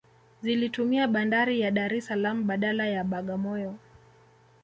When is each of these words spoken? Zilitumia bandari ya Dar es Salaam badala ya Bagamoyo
Zilitumia 0.41 1.07
bandari 1.07 1.59
ya 1.61 1.71
Dar 1.71 1.93
es 1.93 2.05
Salaam 2.05 2.47
badala 2.47 2.85
ya 2.87 3.03
Bagamoyo 3.03 3.75